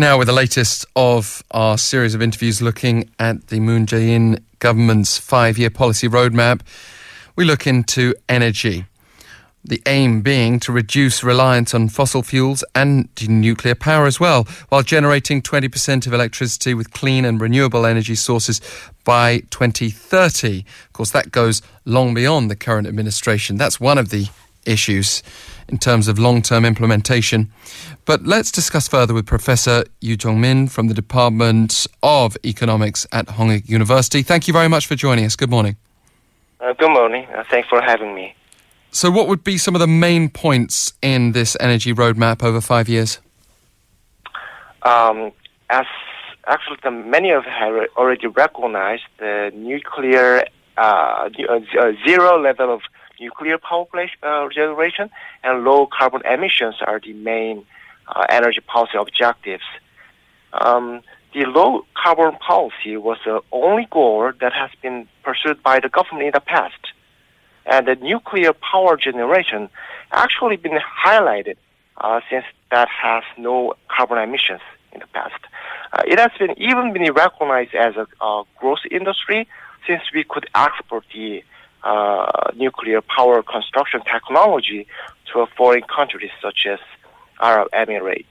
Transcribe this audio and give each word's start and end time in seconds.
Now, 0.00 0.16
with 0.16 0.28
the 0.28 0.32
latest 0.32 0.86
of 0.94 1.42
our 1.50 1.76
series 1.76 2.14
of 2.14 2.22
interviews 2.22 2.62
looking 2.62 3.10
at 3.18 3.48
the 3.48 3.58
Moon 3.58 3.84
Jae-in 3.84 4.44
government's 4.60 5.18
five-year 5.18 5.70
policy 5.70 6.06
roadmap, 6.06 6.60
we 7.34 7.44
look 7.44 7.66
into 7.66 8.14
energy. 8.28 8.84
The 9.64 9.82
aim 9.86 10.20
being 10.20 10.60
to 10.60 10.70
reduce 10.70 11.24
reliance 11.24 11.74
on 11.74 11.88
fossil 11.88 12.22
fuels 12.22 12.62
and 12.76 13.08
nuclear 13.28 13.74
power 13.74 14.06
as 14.06 14.20
well, 14.20 14.44
while 14.68 14.84
generating 14.84 15.42
20% 15.42 16.06
of 16.06 16.12
electricity 16.12 16.74
with 16.74 16.92
clean 16.92 17.24
and 17.24 17.40
renewable 17.40 17.84
energy 17.84 18.14
sources 18.14 18.60
by 19.02 19.40
2030. 19.50 20.60
Of 20.86 20.92
course, 20.92 21.10
that 21.10 21.32
goes 21.32 21.60
long 21.84 22.14
beyond 22.14 22.52
the 22.52 22.56
current 22.56 22.86
administration. 22.86 23.56
That's 23.56 23.80
one 23.80 23.98
of 23.98 24.10
the 24.10 24.28
issues 24.64 25.24
in 25.68 25.78
terms 25.78 26.08
of 26.08 26.18
long 26.18 26.42
term 26.42 26.64
implementation. 26.64 27.50
But 28.04 28.24
let's 28.24 28.50
discuss 28.50 28.88
further 28.88 29.14
with 29.14 29.26
Professor 29.26 29.84
Yoo 30.00 30.16
Jong 30.16 30.40
Min 30.40 30.68
from 30.68 30.88
the 30.88 30.94
Department 30.94 31.86
of 32.02 32.36
Economics 32.44 33.06
at 33.12 33.26
Hongik 33.26 33.68
University. 33.68 34.22
Thank 34.22 34.48
you 34.48 34.52
very 34.52 34.68
much 34.68 34.86
for 34.86 34.94
joining 34.94 35.24
us. 35.24 35.36
Good 35.36 35.50
morning. 35.50 35.76
Uh, 36.60 36.72
good 36.72 36.90
morning. 36.90 37.26
Uh, 37.34 37.44
thanks 37.50 37.68
for 37.68 37.80
having 37.80 38.14
me. 38.14 38.34
So, 38.90 39.10
what 39.10 39.28
would 39.28 39.44
be 39.44 39.58
some 39.58 39.74
of 39.74 39.80
the 39.80 39.86
main 39.86 40.30
points 40.30 40.94
in 41.02 41.32
this 41.32 41.56
energy 41.60 41.92
roadmap 41.92 42.42
over 42.42 42.60
five 42.60 42.88
years? 42.88 43.20
Um, 44.82 45.32
as 45.68 45.84
actually, 46.46 46.78
the, 46.82 46.90
many 46.90 47.30
of 47.30 47.44
have 47.44 47.74
already 47.96 48.26
recognized 48.26 49.02
the 49.18 49.52
nuclear 49.54 50.44
uh, 50.78 51.28
uh 51.48 51.92
zero 52.06 52.40
level 52.40 52.72
of 52.72 52.80
nuclear 53.20 53.58
power 53.58 53.86
uh, 54.22 54.48
generation 54.48 55.10
and 55.42 55.64
low 55.64 55.86
carbon 55.86 56.22
emissions 56.26 56.76
are 56.86 57.00
the 57.00 57.12
main 57.12 57.64
uh, 58.06 58.26
energy 58.28 58.60
policy 58.60 58.96
objectives. 58.98 59.64
Um, 60.52 61.02
the 61.34 61.44
low 61.44 61.84
carbon 61.94 62.38
policy 62.38 62.96
was 62.96 63.18
the 63.24 63.40
only 63.52 63.86
goal 63.90 64.32
that 64.40 64.52
has 64.52 64.70
been 64.82 65.06
pursued 65.22 65.62
by 65.62 65.80
the 65.80 65.88
government 65.88 66.26
in 66.26 66.32
the 66.32 66.40
past. 66.40 66.80
And 67.66 67.86
the 67.86 67.96
nuclear 67.96 68.52
power 68.54 68.96
generation 68.96 69.68
actually 70.10 70.56
been 70.56 70.78
highlighted 71.04 71.56
uh, 71.98 72.20
since 72.30 72.44
that 72.70 72.88
has 72.88 73.24
no 73.36 73.74
carbon 73.94 74.18
emissions 74.18 74.60
in 74.92 75.00
the 75.00 75.06
past. 75.08 75.40
Uh, 75.92 76.02
it 76.06 76.18
has 76.18 76.30
been 76.38 76.54
even 76.58 76.92
been 76.92 77.12
recognized 77.12 77.74
as 77.74 77.94
a, 77.96 78.06
a 78.24 78.44
growth 78.58 78.84
industry 78.90 79.46
since 79.86 80.02
we 80.14 80.24
could 80.24 80.46
export 80.54 81.04
the 81.14 81.42
uh, 81.82 82.50
nuclear 82.56 83.00
power 83.00 83.42
construction 83.42 84.00
technology 84.10 84.86
to 85.32 85.46
foreign 85.56 85.82
countries 85.82 86.30
such 86.42 86.66
as 86.66 86.78
Arab 87.40 87.68
Emirates. 87.72 88.24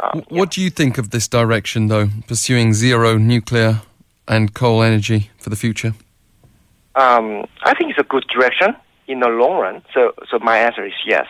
Um, 0.00 0.22
what 0.28 0.30
yeah. 0.30 0.44
do 0.50 0.60
you 0.62 0.70
think 0.70 0.98
of 0.98 1.10
this 1.10 1.26
direction, 1.28 1.88
though, 1.88 2.08
pursuing 2.26 2.72
zero 2.72 3.18
nuclear 3.18 3.82
and 4.26 4.54
coal 4.54 4.82
energy 4.82 5.30
for 5.38 5.50
the 5.50 5.56
future? 5.56 5.94
Um, 6.94 7.46
I 7.62 7.74
think 7.74 7.90
it's 7.90 7.98
a 7.98 8.04
good 8.04 8.26
direction 8.32 8.74
in 9.06 9.20
the 9.20 9.28
long 9.28 9.58
run. 9.58 9.82
So, 9.94 10.14
so 10.30 10.38
my 10.38 10.58
answer 10.58 10.84
is 10.84 10.92
yes. 11.06 11.26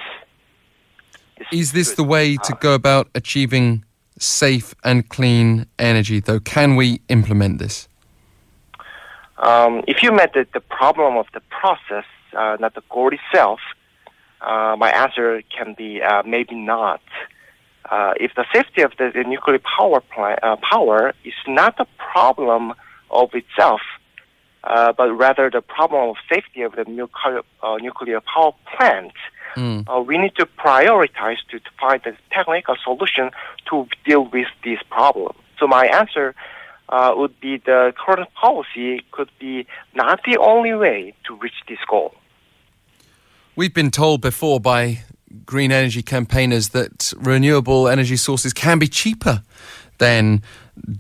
It's 1.37 1.53
is 1.53 1.73
this 1.73 1.91
good. 1.91 1.99
the 1.99 2.05
way 2.05 2.37
to 2.37 2.55
uh, 2.55 2.59
go 2.59 2.75
about 2.75 3.09
achieving 3.15 3.85
safe 4.19 4.75
and 4.85 5.09
clean 5.09 5.67
energy, 5.79 6.21
though? 6.21 6.41
Can 6.41 6.77
we 6.77 7.01
implement 7.09 7.59
this? 7.59 7.89
Um, 9.39 9.85
if 9.87 10.03
you 10.03 10.13
met 10.13 10.33
the, 10.35 10.47
the 10.53 10.61
problem 10.61 11.17
of 11.17 11.27
the 11.33 11.41
process, 11.49 12.05
uh, 12.37 12.57
not 12.61 12.75
the 12.75 12.83
goal 12.91 13.11
itself, 13.13 13.61
uh, 14.41 14.77
my 14.79 14.91
answer 14.91 15.43
can 15.57 15.75
be 15.77 16.03
uh, 16.03 16.23
maybe 16.27 16.55
not. 16.55 17.01
Uh, 17.91 18.13
if 18.21 18.33
the 18.35 18.45
safety 18.53 18.83
of 18.83 18.93
the, 18.99 19.11
the 19.15 19.25
nuclear 19.25 19.59
power 19.61 20.01
plant 20.01 20.39
uh, 20.43 20.57
power 20.57 21.15
is 21.25 21.35
not 21.47 21.77
the 21.79 21.87
problem 22.13 22.75
of 23.11 23.31
itself, 23.33 23.81
uh, 24.65 24.93
but 24.93 25.11
rather 25.13 25.49
the 25.51 25.63
problem 25.63 26.11
of 26.11 26.17
safety 26.29 26.63
of 26.63 26.73
the 26.73 26.85
nuclear 26.85 27.41
nuclear 27.81 28.21
power 28.21 28.53
plant, 28.77 29.13
mm. 29.57 30.07
we 30.07 30.19
need 30.19 30.35
to 30.37 30.45
prioritize 30.45 31.39
to, 31.51 31.59
to 31.59 31.71
find 31.81 32.05
a 32.07 32.13
technical 32.31 32.77
solution 32.85 33.31
to 33.71 33.87
deal 34.05 34.25
with 34.27 34.49
this 34.65 34.81
problem. 34.91 35.35
So 35.59 35.67
my 35.67 35.87
answer 35.87 36.35
uh, 36.89 37.13
would 37.17 37.39
be 37.41 37.59
the 37.59 37.93
current 37.97 38.33
policy 38.35 39.05
could 39.13 39.31
be 39.39 39.67
not 39.95 40.21
the 40.25 40.39
only 40.39 40.75
way 40.75 41.15
to 41.27 41.37
reach 41.37 41.61
this 41.69 41.79
goal. 41.89 42.15
We've 43.57 43.75
been 43.75 43.91
told 43.91 44.21
before 44.21 44.61
by 44.61 45.01
green 45.45 45.73
energy 45.73 46.03
campaigners 46.03 46.71
that 46.71 47.13
renewable 47.17 47.89
energy 47.89 48.17
sources 48.17 48.53
can 48.53 48.79
be 48.79 48.89
cheaper 48.89 49.43
than 49.99 50.43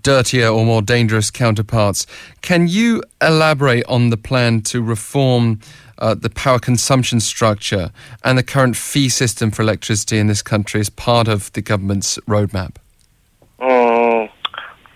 dirtier 0.03 0.49
or 0.49 0.67
more 0.67 0.83
dangerous 0.83 1.31
counterparts. 1.31 2.07
Can 2.43 2.69
you 2.69 3.03
elaborate 3.23 3.85
on 3.87 4.11
the 4.11 4.17
plan 4.17 4.61
to 4.63 4.83
reform 4.83 5.61
uh, 5.99 6.15
the 6.15 6.31
power 6.31 6.59
consumption 6.59 7.21
structure 7.21 7.91
and 8.25 8.37
the 8.37 8.43
current 8.43 8.77
fee 8.77 9.09
system 9.09 9.51
for 9.51 9.63
electricity 9.63 10.19
in 10.19 10.27
this 10.27 10.43
country 10.43 10.81
as 10.81 10.91
part 10.91 11.29
of 11.29 11.53
the 11.53 11.63
government's 11.63 12.19
roadmap? 12.29 12.77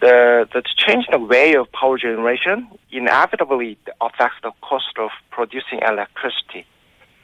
The, 0.02 0.48
the 0.52 0.62
change 0.76 1.06
in 1.08 1.20
the 1.20 1.24
way 1.24 1.54
of 1.54 1.70
power 1.70 1.96
generation 1.96 2.68
inevitably 2.90 3.78
affects 4.00 4.36
the 4.42 4.50
cost 4.60 4.98
of 4.98 5.10
producing 5.30 5.78
electricity. 5.80 6.66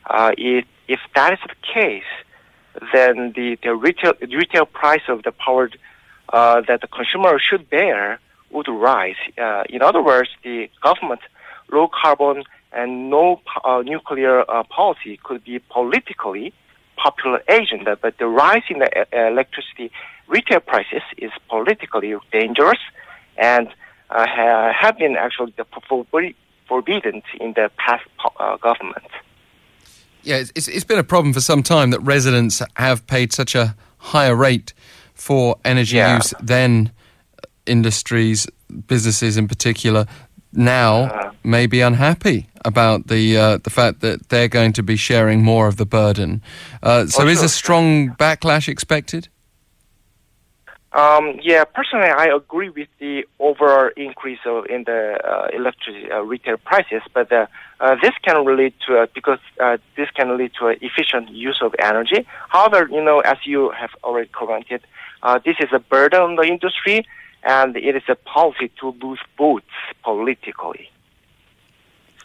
Uh, 0.06 0.30
it, 0.38 0.64
if 0.86 1.00
that 1.16 1.32
is 1.32 1.40
the 1.42 1.56
case, 1.74 2.10
then 2.94 3.32
the, 3.34 3.58
the 3.64 3.74
retail, 3.74 4.12
retail 4.20 4.64
price 4.64 5.02
of 5.08 5.24
the 5.24 5.32
power 5.32 5.68
uh, 6.32 6.62
that 6.68 6.80
the 6.80 6.86
consumer 6.86 7.36
should 7.40 7.68
bear 7.68 8.20
would 8.50 8.68
rise. 8.68 9.20
Uh, 9.36 9.64
in 9.68 9.82
other 9.82 10.02
words, 10.02 10.30
the 10.44 10.70
government 10.80 11.20
low 11.72 11.88
carbon 11.88 12.44
and 12.72 13.10
no 13.10 13.40
uh, 13.64 13.82
nuclear 13.84 14.48
uh, 14.48 14.62
policy 14.62 15.18
could 15.24 15.42
be 15.42 15.58
politically 15.58 16.54
popular 17.02 17.42
agenda, 17.48 17.96
but 17.96 18.18
the 18.18 18.26
rise 18.26 18.62
in 18.68 18.80
the 18.80 18.90
uh, 19.00 19.28
electricity 19.28 19.90
retail 20.26 20.60
prices 20.60 21.02
is 21.16 21.30
politically 21.48 22.14
dangerous 22.32 22.78
and 23.36 23.68
uh, 24.10 24.26
have 24.72 24.98
been 24.98 25.16
actually 25.16 25.54
forbidden 26.66 27.22
in 27.40 27.52
the 27.54 27.70
past 27.78 28.04
uh, 28.38 28.56
government. 28.56 29.06
Yeah, 30.22 30.36
it's, 30.36 30.68
it's 30.68 30.84
been 30.84 30.98
a 30.98 31.04
problem 31.04 31.32
for 31.32 31.40
some 31.40 31.62
time 31.62 31.90
that 31.90 32.00
residents 32.00 32.60
have 32.76 33.06
paid 33.06 33.32
such 33.32 33.54
a 33.54 33.76
higher 33.98 34.36
rate 34.36 34.74
for 35.14 35.56
energy 35.64 35.96
yeah. 35.96 36.16
use 36.16 36.34
than 36.40 36.92
industries, 37.66 38.46
businesses 38.86 39.36
in 39.36 39.48
particular, 39.48 40.06
now 40.52 41.04
uh, 41.04 41.32
may 41.44 41.66
be 41.66 41.80
unhappy 41.80 42.47
about 42.64 43.08
the 43.08 43.36
uh, 43.36 43.58
the 43.58 43.70
fact 43.70 44.00
that 44.00 44.28
they're 44.28 44.48
going 44.48 44.72
to 44.74 44.82
be 44.82 44.96
sharing 44.96 45.42
more 45.42 45.66
of 45.68 45.76
the 45.76 45.86
burden. 45.86 46.42
Uh, 46.82 47.06
so, 47.06 47.26
is 47.26 47.42
a 47.42 47.48
strong 47.48 48.10
backlash 48.10 48.68
expected? 48.68 49.28
Um, 50.92 51.38
yeah, 51.42 51.64
personally, 51.64 52.08
I 52.08 52.26
agree 52.34 52.70
with 52.70 52.88
the 52.98 53.24
overall 53.38 53.90
increase 53.96 54.38
of, 54.46 54.64
in 54.66 54.84
the 54.84 55.18
uh, 55.22 55.48
electricity 55.54 56.10
uh, 56.10 56.22
retail 56.22 56.56
prices, 56.56 57.02
but 57.12 57.30
uh, 57.30 57.46
uh 57.80 57.94
this 58.02 58.12
can 58.24 58.44
lead 58.56 58.72
to 58.86 59.06
because 59.14 59.38
uh, 59.60 59.76
this 59.96 60.10
can 60.10 60.36
lead 60.38 60.52
to 60.58 60.68
efficient 60.68 61.30
use 61.30 61.60
of 61.62 61.74
energy. 61.78 62.26
However, 62.48 62.88
you 62.90 63.04
know, 63.04 63.20
as 63.20 63.36
you 63.44 63.70
have 63.70 63.90
already 64.02 64.30
commented, 64.32 64.80
uh, 65.22 65.38
this 65.44 65.56
is 65.60 65.68
a 65.72 65.78
burden 65.78 66.20
on 66.20 66.36
the 66.36 66.42
industry, 66.42 67.06
and 67.42 67.76
it 67.76 67.94
is 67.94 68.02
a 68.08 68.16
policy 68.16 68.70
to 68.80 68.94
lose 69.02 69.20
votes 69.36 69.66
politically. 70.02 70.90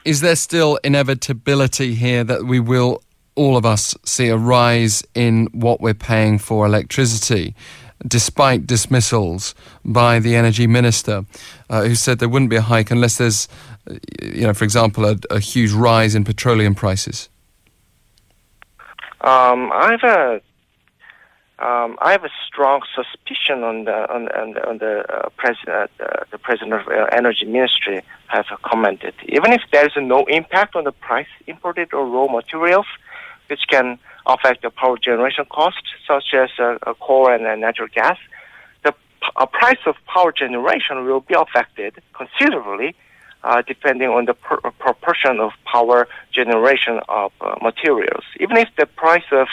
Is 0.06 0.22
there 0.22 0.36
still 0.36 0.78
inevitability 0.84 1.96
here 1.96 2.24
that 2.24 2.46
we 2.46 2.60
will 2.60 3.02
all 3.36 3.58
of 3.58 3.66
us 3.66 3.96
see 4.06 4.28
a 4.28 4.38
rise 4.38 5.04
in 5.16 5.48
what 5.54 5.82
we're 5.82 5.94
paying 5.94 6.38
for 6.40 6.66
electricity? 6.66 7.56
despite 8.08 8.68
dismissals 8.68 9.56
by 9.86 10.20
the 10.20 10.36
energy 10.36 10.68
minister, 10.68 11.26
uh, 11.70 11.84
who 11.84 11.96
said 11.96 12.20
there 12.20 12.30
wouldn't 12.30 12.50
be 12.50 12.58
a 12.58 12.62
hike 12.62 12.92
unless 12.92 13.18
there's, 13.18 13.48
uh, 13.90 13.96
you 14.22 14.42
know, 14.42 14.54
for 14.54 14.64
example, 14.64 15.06
a, 15.06 15.18
a 15.30 15.40
huge 15.40 15.72
rise 15.72 16.16
in 16.16 16.24
petroleum 16.24 16.76
prices? 16.76 17.30
Um, 19.22 19.72
I 19.72 19.98
have 20.02 20.04
a 20.04 20.42
um, 21.60 21.98
I 22.02 22.12
have 22.12 22.24
a 22.24 22.32
strong 22.48 22.82
suspicion 22.96 23.64
on 23.64 23.84
the 23.86 24.12
on, 24.12 24.28
on 24.30 24.58
on 24.68 24.78
the 24.80 25.06
uh, 25.08 25.30
president 25.38 25.92
uh, 26.00 26.24
the 26.32 26.40
president 26.40 26.74
of 26.74 26.88
uh, 26.88 27.06
energy 27.12 27.46
ministry 27.46 28.02
have 28.28 28.46
commented. 28.64 29.14
Even 29.30 29.54
if 29.54 29.62
there 29.72 29.86
is 29.86 29.94
no 29.96 30.26
impact 30.26 30.76
on 30.76 30.84
the 30.84 30.92
price 30.92 31.28
imported 31.46 31.94
or 31.94 32.08
raw 32.08 32.26
materials, 32.26 32.88
which 33.48 33.62
can 33.70 34.00
affect 34.26 34.64
the 34.64 34.72
power 34.72 34.98
generation 34.98 35.46
costs, 35.52 35.90
such 36.08 36.34
as 36.34 36.50
uh, 36.58 36.78
uh, 36.88 36.94
coal 37.00 37.30
and 37.30 37.46
uh, 37.46 37.56
natural 37.56 37.88
gas, 37.94 38.18
the 38.84 38.92
p- 38.92 39.46
price 39.52 39.80
of 39.86 39.96
power 40.08 40.32
generation 40.32 41.06
will 41.06 41.20
be 41.20 41.36
affected 41.36 42.02
considerably, 42.14 42.96
depending 43.68 44.10
on 44.10 44.26
the 44.26 44.34
per- 44.34 44.72
proportion 44.80 45.40
of 45.40 45.52
power 45.66 46.08
generation 46.32 47.00
of 47.10 47.32
materials. 47.62 48.24
Even 48.40 48.58
if 48.58 48.70
the 48.76 48.88
price 48.88 49.30
of 49.32 49.48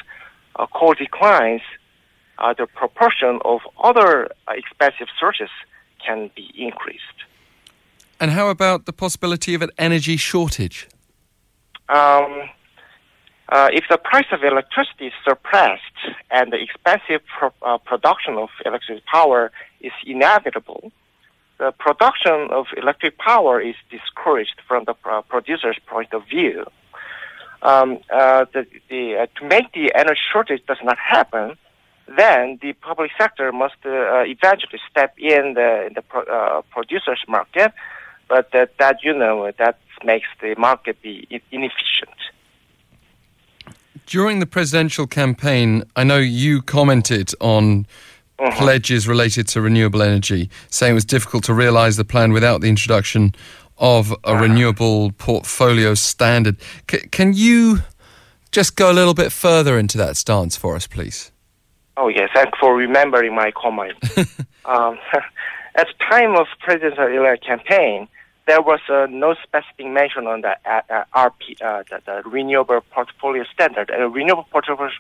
coal 0.73 0.95
declines, 0.95 1.63
uh, 2.41 2.55
the 2.57 2.67
proportion 2.67 3.39
of 3.45 3.61
other 3.83 4.29
uh, 4.49 4.53
expensive 4.53 5.09
sources 5.19 5.51
can 6.05 6.31
be 6.35 6.51
increased. 6.57 7.19
And 8.19 8.31
how 8.31 8.49
about 8.49 8.87
the 8.87 8.93
possibility 8.93 9.55
of 9.55 9.63
an 9.63 9.71
energy 9.79 10.17
shortage? 10.17 10.89
Um, 11.89 12.51
uh, 13.49 13.69
if 13.73 13.85
the 13.91 13.99
price 13.99 14.27
of 14.33 14.45
electricity 14.45 15.07
is 15.09 15.13
suppressed 15.27 15.83
and 16.31 16.53
the 16.53 16.61
expensive 16.63 17.21
pro- 17.27 17.53
uh, 17.63 17.79
production 17.79 18.35
of 18.35 18.49
electric 18.65 19.05
power 19.07 19.51
is 19.81 19.93
inevitable, 20.07 20.93
the 21.59 21.73
production 21.73 22.49
of 22.51 22.67
electric 22.77 23.19
power 23.19 23.61
is 23.61 23.75
discouraged 23.91 24.61
from 24.69 24.85
the 24.85 24.95
pro- 24.95 25.23
producer's 25.23 25.79
point 25.87 26.15
of 26.15 26.27
view. 26.29 26.65
Um, 27.63 27.99
uh, 28.11 28.47
the, 28.53 28.67
the, 28.89 29.17
uh, 29.17 29.27
to 29.39 29.47
make 29.47 29.73
the 29.73 29.93
energy 29.95 30.21
shortage 30.33 30.63
does 30.67 30.79
not 30.83 30.97
happen, 30.99 31.57
then 32.17 32.59
the 32.61 32.73
public 32.75 33.11
sector 33.17 33.53
must 33.53 33.75
uh, 33.85 34.23
eventually 34.23 34.81
step 34.91 35.15
in 35.19 35.55
the, 35.55 35.87
in 35.87 35.95
the 35.95 36.03
pro- 36.03 36.23
uh, 36.23 36.63
producer's 36.71 37.23
market, 37.29 37.73
but 38.29 38.51
that, 38.53 38.77
that 38.79 39.03
you 39.03 39.13
know 39.13 39.51
that 39.59 39.79
makes 40.05 40.29
the 40.41 40.55
market 40.59 41.01
be 41.03 41.27
inefficient. 41.51 42.17
During 44.07 44.41
the 44.41 44.47
presidential 44.47 45.07
campaign, 45.07 45.85
I 45.95 46.05
know 46.05 46.19
you 46.19 46.63
commented 46.63 47.33
on 47.41 47.87
mm-hmm. 48.39 48.57
pledges 48.59 49.07
related 49.07 49.47
to 49.49 49.61
renewable 49.61 50.03
energy, 50.03 50.51
saying 50.69 50.93
it 50.93 50.95
was 50.95 51.05
difficult 51.05 51.45
to 51.45 51.55
realize 51.55 51.97
the 51.97 52.05
plan 52.05 52.33
without 52.33 52.61
the 52.61 52.69
introduction 52.69 53.35
of 53.79 54.11
a 54.11 54.15
uh-huh. 54.25 54.43
renewable 54.43 55.13
portfolio 55.13 55.95
standard. 55.95 56.57
C- 56.91 57.07
can 57.11 57.35
you 57.35 57.79
just 58.51 58.75
go 58.75 58.91
a 58.91 58.95
little 58.95 59.15
bit 59.15 59.31
further 59.33 59.79
into 59.79 59.97
that 59.99 60.17
stance 60.17 60.57
for 60.57 60.75
us, 60.75 60.87
please? 60.87 61.31
Oh, 62.01 62.09
yes. 62.09 62.31
Thanks 62.35 62.59
for 62.59 62.75
remembering 62.75 63.35
my 63.35 63.51
comment. 63.51 63.93
um, 64.65 64.99
at 65.75 65.87
the 65.87 65.95
time 66.09 66.35
of 66.35 66.47
presidential 66.61 67.37
campaign, 67.47 68.09
there 68.47 68.63
was 68.63 68.81
uh, 68.89 69.07
no 69.11 69.35
specific 69.43 69.87
mention 69.87 70.27
on 70.27 70.41
the 70.41 70.57
uh, 70.65 70.81
uh 70.89 71.05
RP, 71.15 71.61
uh, 71.61 71.83
the, 71.91 72.01
the, 72.07 72.23
renewable 72.25 72.81
portfolio 72.91 73.45
standard. 73.53 73.91
And 73.91 74.03
a 74.03 74.09
renewable 74.09 74.47
portfolio, 74.51 74.91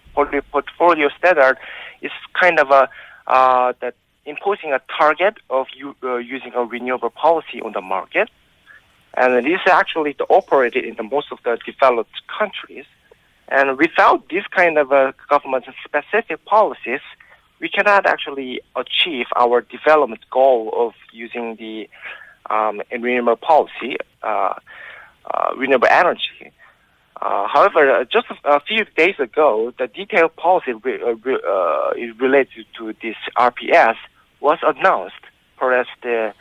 portfolio 0.52 1.08
standard 1.16 1.56
is 2.02 2.12
kind 2.38 2.60
of 2.60 2.70
a 2.70 2.90
uh, 3.26 3.72
that 3.80 3.94
imposing 4.26 4.74
a 4.74 4.80
target 4.98 5.38
of 5.48 5.68
u- 5.74 5.96
uh, 6.02 6.16
using 6.16 6.52
a 6.54 6.64
renewable 6.64 7.08
policy 7.08 7.62
on 7.62 7.72
the 7.72 7.80
market. 7.80 8.28
And 9.14 9.42
this 9.46 9.54
is 9.54 9.72
actually 9.72 10.14
operated 10.28 10.84
in 10.84 10.96
the 10.96 11.02
most 11.02 11.32
of 11.32 11.38
the 11.44 11.58
developed 11.64 12.20
countries. 12.38 12.84
And 13.50 13.76
without 13.78 14.28
this 14.28 14.44
kind 14.54 14.78
of 14.78 14.92
uh, 14.92 15.12
government-specific 15.28 16.44
policies, 16.44 17.00
we 17.60 17.68
cannot 17.68 18.06
actually 18.06 18.60
achieve 18.76 19.26
our 19.36 19.60
development 19.60 20.22
goal 20.30 20.72
of 20.74 20.92
using 21.12 21.56
the 21.56 21.88
um, 22.48 22.80
renewable 22.90 23.36
policy, 23.36 23.96
uh, 24.22 24.54
uh, 25.32 25.54
renewable 25.56 25.88
energy. 25.90 26.52
Uh, 27.20 27.46
however, 27.48 27.90
uh, 27.90 28.04
just 28.04 28.26
a, 28.30 28.48
a, 28.48 28.60
few 28.60 28.84
days 28.96 29.16
ago, 29.18 29.74
the 29.78 29.88
detailed 29.88 30.34
policy 30.36 30.72
re- 30.72 31.02
uh, 31.02 31.14
re- 31.16 31.40
uh, 31.46 31.90
related 32.18 32.66
to 32.78 32.94
this 33.02 33.16
RPS 33.36 33.96
was 34.40 34.58
announced, 34.62 35.20
perhaps 35.58 35.90
the 36.02 36.32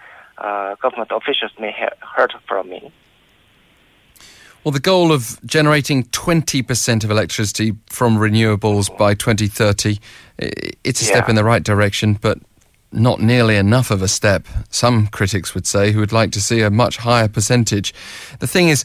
government 0.82 1.12
officials 1.12 1.52
may 1.60 1.72
have 1.72 1.98
heard 2.16 2.32
from 2.48 2.70
me. 2.70 2.94
Well, 4.64 4.74
the 4.74 4.80
goal 4.80 5.12
of 5.14 5.40
generating 5.46 6.04
20% 6.06 7.04
of 7.04 7.12
electricity 7.12 7.76
from 7.88 8.18
renewables 8.18 8.96
by 8.98 9.14
2030, 9.14 10.00
it's 10.38 11.02
a 11.02 11.06
yeah. 11.06 11.12
step 11.12 11.30
in 11.30 11.36
the 11.36 11.46
right 11.46 11.64
direction, 11.64 12.16
but 12.20 12.40
not 12.92 13.22
nearly 13.22 13.56
enough 13.56 13.90
of 13.92 14.02
a 14.02 14.08
step, 14.08 14.48
some 14.70 15.08
critics 15.08 15.54
would 15.54 15.66
say, 15.66 15.92
who 15.92 16.00
would 16.00 16.12
like 16.12 16.32
to 16.32 16.42
see 16.42 16.62
a 16.62 16.70
much 16.70 16.98
higher 16.98 17.28
percentage. 17.28 17.94
The 18.40 18.48
thing 18.48 18.70
is, 18.70 18.84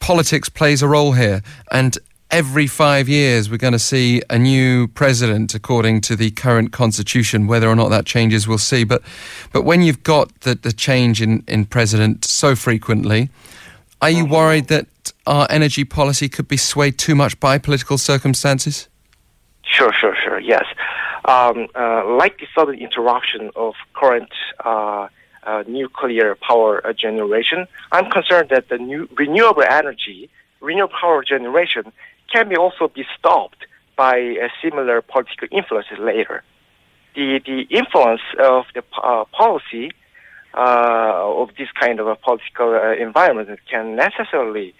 politics 0.00 0.48
plays 0.48 0.82
a 0.82 0.88
role 0.88 1.12
here, 1.12 1.42
and 1.70 1.96
every 2.30 2.66
five 2.66 3.08
years 3.08 3.48
we're 3.48 3.56
going 3.56 3.72
to 3.72 3.78
see 3.78 4.20
a 4.28 4.38
new 4.38 4.88
president 4.88 5.54
according 5.54 6.00
to 6.02 6.16
the 6.16 6.30
current 6.32 6.72
constitution. 6.72 7.46
Whether 7.46 7.68
or 7.68 7.76
not 7.76 7.88
that 7.90 8.04
changes, 8.04 8.48
we'll 8.48 8.58
see. 8.58 8.84
But, 8.84 9.02
but 9.52 9.62
when 9.62 9.82
you've 9.82 10.02
got 10.02 10.40
the, 10.40 10.56
the 10.56 10.72
change 10.72 11.22
in, 11.22 11.44
in 11.46 11.66
president 11.66 12.24
so 12.24 12.56
frequently, 12.56 13.30
are 14.00 14.10
you 14.10 14.24
worried 14.24 14.68
that 14.68 14.86
our 15.26 15.46
energy 15.50 15.84
policy 15.84 16.28
could 16.28 16.48
be 16.48 16.56
swayed 16.56 16.98
too 16.98 17.14
much 17.14 17.38
by 17.40 17.58
political 17.58 17.98
circumstances? 17.98 18.88
Sure, 19.64 19.92
sure, 19.92 20.16
sure, 20.22 20.40
yes 20.40 20.64
um, 21.26 21.66
uh, 21.74 22.06
like 22.16 22.38
the 22.38 22.46
sudden 22.54 22.76
interruption 22.76 23.50
of 23.56 23.74
current 23.94 24.30
uh, 24.64 25.08
uh, 25.42 25.64
nuclear 25.66 26.36
power 26.36 26.84
uh, 26.86 26.92
generation, 26.92 27.66
I'm 27.92 28.10
concerned 28.10 28.50
that 28.50 28.68
the 28.68 28.78
new 28.78 29.08
renewable 29.16 29.64
energy, 29.68 30.30
renewable 30.60 30.94
power 31.00 31.24
generation, 31.24 31.92
can 32.32 32.48
be 32.48 32.56
also 32.56 32.88
be 32.88 33.04
stopped 33.18 33.66
by 33.96 34.16
a 34.16 34.48
similar 34.62 35.02
political 35.02 35.48
influences 35.50 35.98
later. 35.98 36.42
The 37.14 37.40
the 37.44 37.62
influence 37.70 38.20
of 38.38 38.66
the 38.74 38.84
uh, 39.02 39.24
policy 39.32 39.90
of 40.56 41.50
this 41.58 41.68
kind 41.78 42.00
of 42.00 42.06
a 42.06 42.16
political 42.16 42.74
environment 42.98 43.58
can 43.70 43.96
necessarily 43.96 44.74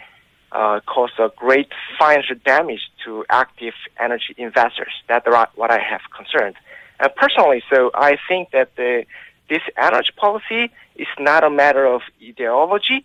uh, 0.52 0.80
cause 0.86 1.10
a 1.18 1.30
great 1.36 1.68
financial 1.98 2.36
damage 2.44 2.90
to 3.04 3.24
active 3.28 3.74
energy 4.00 4.34
investors. 4.38 4.92
That's 5.08 5.26
what 5.26 5.70
I 5.70 5.78
have 5.78 6.00
concerned. 6.16 6.56
And 7.00 7.14
personally, 7.14 7.62
so 7.70 7.90
I 7.94 8.16
think 8.28 8.50
that 8.52 8.74
the, 8.76 9.04
this 9.48 9.62
energy 9.76 10.10
policy 10.16 10.70
is 10.96 11.08
not 11.18 11.44
a 11.44 11.50
matter 11.50 11.84
of 11.86 12.02
ideology. 12.22 13.04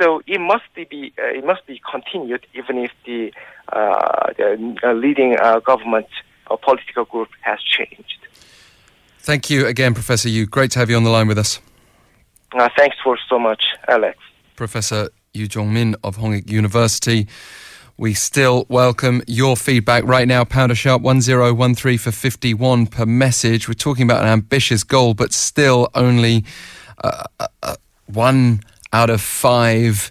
So 0.00 0.22
it 0.26 0.40
must 0.40 0.64
be 0.74 1.12
uh, 1.18 1.38
it 1.38 1.44
must 1.44 1.66
be 1.66 1.80
continued 1.90 2.46
even 2.54 2.78
if 2.78 2.90
the, 3.04 3.32
uh, 3.70 4.32
the 4.36 4.76
uh, 4.82 4.92
leading 4.92 5.36
uh, 5.38 5.60
government 5.60 6.06
or 6.50 6.58
political 6.58 7.04
group 7.04 7.28
has 7.42 7.58
changed. 7.62 8.18
Thank 9.18 9.50
you 9.50 9.66
again, 9.66 9.92
Professor 9.92 10.28
Yoo. 10.28 10.46
Great 10.46 10.70
to 10.72 10.78
have 10.78 10.88
you 10.88 10.96
on 10.96 11.04
the 11.04 11.10
line 11.10 11.28
with 11.28 11.38
us. 11.38 11.60
Uh, 12.52 12.68
thanks 12.76 12.96
for 13.02 13.18
so 13.28 13.38
much, 13.38 13.64
Alex. 13.88 14.18
Professor 14.56 15.10
Yoo 15.32 15.46
Jong-min 15.46 15.96
of 16.02 16.16
Hongik 16.16 16.50
University. 16.50 17.28
We 17.96 18.14
still 18.14 18.66
welcome 18.68 19.22
your 19.26 19.56
feedback 19.56 20.04
right 20.04 20.26
now. 20.26 20.44
Pounder 20.44 20.74
sharp 20.74 21.02
1013 21.02 21.98
for 21.98 22.10
51 22.10 22.86
per 22.86 23.06
message. 23.06 23.68
We're 23.68 23.74
talking 23.74 24.04
about 24.04 24.22
an 24.22 24.28
ambitious 24.28 24.84
goal, 24.84 25.14
but 25.14 25.32
still 25.32 25.88
only 25.94 26.44
uh, 27.04 27.24
uh, 27.38 27.46
uh 27.62 27.76
one 28.06 28.60
out 28.92 29.10
of 29.10 29.20
five 29.20 30.10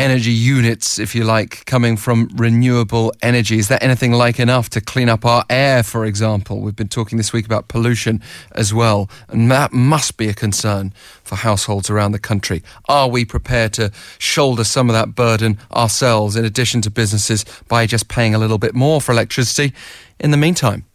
energy 0.00 0.32
units, 0.32 0.98
if 0.98 1.14
you 1.14 1.24
like, 1.24 1.62
coming 1.66 1.94
from 1.94 2.30
renewable 2.34 3.12
energy. 3.20 3.58
Is 3.58 3.68
that 3.68 3.82
anything 3.82 4.12
like 4.12 4.40
enough 4.40 4.70
to 4.70 4.80
clean 4.80 5.10
up 5.10 5.26
our 5.26 5.44
air, 5.50 5.82
for 5.82 6.06
example? 6.06 6.62
We've 6.62 6.74
been 6.74 6.88
talking 6.88 7.18
this 7.18 7.34
week 7.34 7.44
about 7.44 7.68
pollution 7.68 8.22
as 8.52 8.72
well, 8.72 9.10
and 9.28 9.50
that 9.50 9.74
must 9.74 10.16
be 10.16 10.28
a 10.28 10.32
concern 10.32 10.94
for 11.22 11.36
households 11.36 11.90
around 11.90 12.12
the 12.12 12.18
country. 12.18 12.62
Are 12.88 13.08
we 13.08 13.26
prepared 13.26 13.74
to 13.74 13.92
shoulder 14.18 14.64
some 14.64 14.88
of 14.88 14.94
that 14.94 15.14
burden 15.14 15.58
ourselves, 15.70 16.34
in 16.34 16.46
addition 16.46 16.80
to 16.80 16.90
businesses, 16.90 17.44
by 17.68 17.84
just 17.84 18.08
paying 18.08 18.34
a 18.34 18.38
little 18.38 18.58
bit 18.58 18.74
more 18.74 19.02
for 19.02 19.12
electricity? 19.12 19.74
In 20.18 20.30
the 20.30 20.38
meantime, 20.38 20.86